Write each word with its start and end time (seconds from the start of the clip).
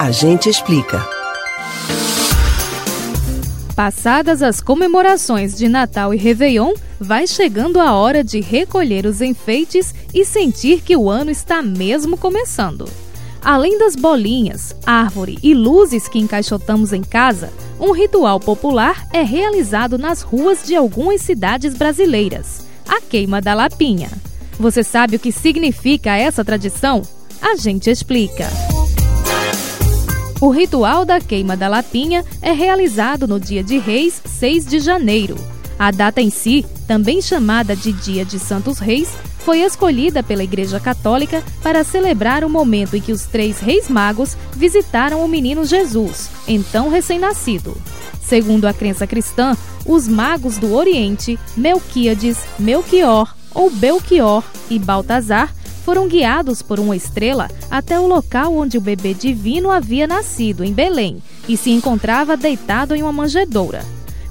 A 0.00 0.10
gente 0.10 0.48
explica. 0.48 1.06
Passadas 3.76 4.42
as 4.42 4.58
comemorações 4.58 5.54
de 5.54 5.68
Natal 5.68 6.14
e 6.14 6.16
Réveillon, 6.16 6.72
vai 6.98 7.26
chegando 7.26 7.78
a 7.78 7.92
hora 7.92 8.24
de 8.24 8.40
recolher 8.40 9.04
os 9.04 9.20
enfeites 9.20 9.94
e 10.14 10.24
sentir 10.24 10.80
que 10.80 10.96
o 10.96 11.10
ano 11.10 11.30
está 11.30 11.60
mesmo 11.60 12.16
começando. 12.16 12.88
Além 13.44 13.78
das 13.78 13.94
bolinhas, 13.94 14.74
árvore 14.86 15.36
e 15.42 15.52
luzes 15.52 16.08
que 16.08 16.18
encaixotamos 16.18 16.94
em 16.94 17.02
casa, 17.02 17.52
um 17.78 17.92
ritual 17.92 18.40
popular 18.40 19.06
é 19.12 19.20
realizado 19.20 19.98
nas 19.98 20.22
ruas 20.22 20.64
de 20.64 20.74
algumas 20.74 21.20
cidades 21.20 21.74
brasileiras: 21.74 22.64
a 22.88 23.02
queima 23.02 23.38
da 23.42 23.52
lapinha. 23.52 24.08
Você 24.58 24.82
sabe 24.82 25.16
o 25.16 25.20
que 25.20 25.30
significa 25.30 26.16
essa 26.16 26.42
tradição? 26.42 27.02
A 27.42 27.54
gente 27.54 27.90
explica. 27.90 28.48
O 30.40 30.48
ritual 30.48 31.04
da 31.04 31.20
queima 31.20 31.54
da 31.54 31.68
lapinha 31.68 32.24
é 32.40 32.50
realizado 32.52 33.28
no 33.28 33.38
dia 33.38 33.62
de 33.62 33.76
Reis, 33.76 34.22
6 34.24 34.64
de 34.64 34.80
janeiro. 34.80 35.36
A 35.78 35.90
data 35.90 36.22
em 36.22 36.30
si, 36.30 36.64
também 36.86 37.20
chamada 37.20 37.76
de 37.76 37.92
Dia 37.92 38.24
de 38.24 38.38
Santos 38.38 38.78
Reis, 38.78 39.10
foi 39.40 39.60
escolhida 39.60 40.22
pela 40.22 40.42
Igreja 40.42 40.80
Católica 40.80 41.42
para 41.62 41.84
celebrar 41.84 42.42
o 42.42 42.48
momento 42.48 42.96
em 42.96 43.02
que 43.02 43.12
os 43.12 43.26
três 43.26 43.60
reis 43.60 43.90
magos 43.90 44.34
visitaram 44.54 45.22
o 45.22 45.28
menino 45.28 45.64
Jesus, 45.64 46.30
então 46.48 46.88
recém-nascido. 46.88 47.76
Segundo 48.22 48.66
a 48.66 48.72
crença 48.72 49.06
cristã, 49.06 49.54
os 49.84 50.08
magos 50.08 50.56
do 50.56 50.72
Oriente, 50.72 51.38
Melquíades, 51.54 52.38
Melchior 52.58 53.34
ou 53.54 53.70
Belchior 53.70 54.42
e 54.70 54.78
Baltazar, 54.78 55.54
foram 55.80 56.06
guiados 56.06 56.62
por 56.62 56.78
uma 56.78 56.94
estrela 56.94 57.48
até 57.70 57.98
o 57.98 58.06
local 58.06 58.54
onde 58.54 58.78
o 58.78 58.80
bebê 58.80 59.14
divino 59.14 59.70
havia 59.70 60.06
nascido, 60.06 60.62
em 60.62 60.72
Belém, 60.72 61.22
e 61.48 61.56
se 61.56 61.70
encontrava 61.70 62.36
deitado 62.36 62.94
em 62.94 63.02
uma 63.02 63.12
manjedoura. 63.12 63.84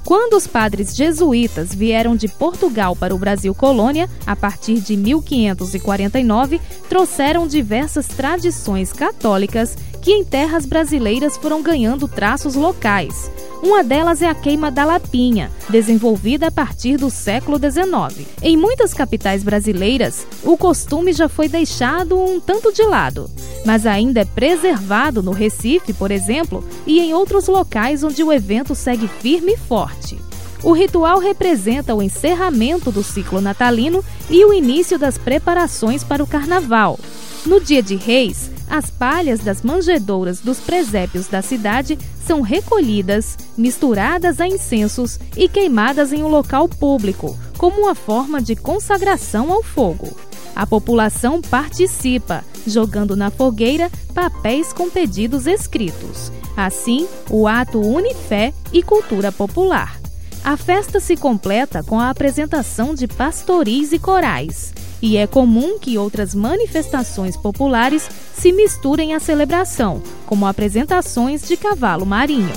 Quando 0.10 0.36
os 0.36 0.48
padres 0.48 0.96
jesuítas 0.96 1.74
vieram 1.74 2.16
de 2.16 2.28
Portugal 2.28 2.96
para 2.96 3.14
o 3.14 3.18
Brasil 3.20 3.54
colônia, 3.54 4.10
a 4.26 4.36
partir 4.36 4.80
de 4.80 4.98
1549, 4.98 6.60
trouxeram 6.90 7.46
diversas 7.46 8.08
tradições 8.08 8.92
católicas 8.92 9.78
que 10.02 10.12
em 10.12 10.24
terras 10.24 10.66
brasileiras 10.66 11.38
foram 11.38 11.62
ganhando 11.62 12.08
traços 12.08 12.56
locais. 12.56 13.32
Uma 13.62 13.84
delas 13.84 14.22
é 14.22 14.28
a 14.28 14.34
queima 14.34 14.72
da 14.72 14.86
lapinha, 14.86 15.52
desenvolvida 15.70 16.48
a 16.48 16.52
partir 16.52 16.96
do 16.96 17.10
século 17.10 17.58
XIX. 17.58 18.26
Em 18.42 18.56
muitas 18.56 18.94
capitais 18.94 19.44
brasileiras, 19.44 20.26
o 20.44 20.56
costume 20.56 21.12
já 21.12 21.28
foi 21.28 21.50
deixado 21.50 22.18
um 22.18 22.40
tanto 22.40 22.72
de 22.72 22.84
lado, 22.84 23.30
mas 23.66 23.86
ainda 23.86 24.22
é 24.22 24.26
preservado 24.26 25.22
no 25.22 25.32
Recife, 25.32 25.92
por 25.92 26.10
exemplo, 26.10 26.64
e 26.88 27.00
em 27.00 27.14
outros 27.14 27.48
locais 27.48 28.04
onde 28.04 28.24
o 28.24 28.32
evento 28.32 28.74
segue 28.74 29.08
firme 29.08 29.54
e 29.54 29.58
forte. 29.58 30.18
O 30.64 30.74
ritual 30.74 31.20
representa 31.20 31.96
o 31.96 32.02
encerramento 32.02 32.92
do 32.92 33.04
ciclo 33.04 33.40
natalino 33.40 34.04
e 34.30 34.44
o 34.44 34.54
início 34.54 35.00
das 35.00 35.18
preparações 35.18 36.04
para 36.04 36.24
o 36.24 36.28
carnaval. 36.28 37.00
No 37.46 37.62
dia 37.62 37.82
de 37.82 37.96
Reis, 37.96 38.52
as 38.70 38.90
palhas 38.90 39.40
das 39.40 39.64
manjedouras 39.64 40.40
dos 40.40 40.60
presépios 40.60 41.28
da 41.28 41.42
cidade 41.42 41.98
são 42.26 42.42
recolhidas, 42.42 43.38
misturadas 43.58 44.40
a 44.40 44.48
incensos 44.48 45.20
e 45.36 45.50
queimadas 45.50 46.14
em 46.14 46.24
um 46.24 46.28
local 46.28 46.70
público, 46.70 47.36
como 47.58 47.82
uma 47.82 47.96
forma 47.96 48.42
de 48.42 48.56
consagração 48.56 49.52
ao 49.52 49.64
fogo. 49.64 50.16
A 50.56 50.68
população 50.68 51.42
participa, 51.42 52.44
jogando 52.68 53.16
na 53.16 53.32
fogueira 53.32 53.90
papéis 54.14 54.72
com 54.72 54.90
pedidos 54.90 55.48
escritos. 55.48 56.32
Assim, 56.56 57.08
o 57.30 57.48
ato 57.48 57.80
une 57.80 58.14
fé 58.14 58.54
e 58.72 58.84
cultura 58.84 59.32
popular. 59.32 60.00
A 60.44 60.56
festa 60.58 61.00
se 61.00 61.16
completa 61.16 61.84
com 61.84 62.00
a 62.00 62.10
apresentação 62.10 62.94
de 62.94 63.08
pastoris 63.08 63.92
e 63.92 64.00
corais, 64.00 64.74
e 65.02 65.18
é 65.18 65.26
comum 65.26 65.80
que 65.80 65.98
outras 65.98 66.36
manifestações 66.36 67.38
populares 67.38 68.10
se 68.36 68.52
misturem 68.52 69.14
à 69.14 69.20
celebração, 69.20 70.02
como 70.26 70.46
apresentações 70.46 71.48
de 71.48 71.56
cavalo 71.58 72.06
marinho. 72.06 72.54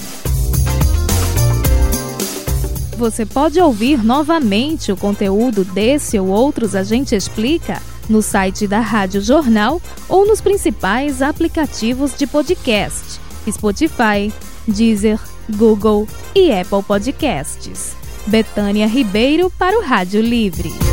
Você 2.96 3.26
pode 3.26 3.60
ouvir 3.60 4.04
novamente 4.04 4.92
o 4.92 4.96
conteúdo 4.96 5.64
desse 5.64 6.18
ou 6.18 6.28
outros 6.28 6.74
A 6.74 6.82
Gente 6.82 7.14
Explica 7.14 7.82
no 8.08 8.22
site 8.22 8.66
da 8.66 8.80
Rádio 8.80 9.20
Jornal 9.20 9.80
ou 10.08 10.26
nos 10.26 10.40
principais 10.40 11.22
aplicativos 11.22 12.14
de 12.16 12.26
podcast: 12.26 13.20
Spotify, 13.50 14.32
Deezer, 14.68 15.18
Google 15.56 16.06
e 16.34 16.52
Apple 16.52 16.82
Podcasts. 16.82 17.96
Betânia 18.26 18.86
Ribeiro 18.86 19.50
para 19.50 19.76
o 19.76 19.82
Rádio 19.82 20.20
Livre. 20.20 20.91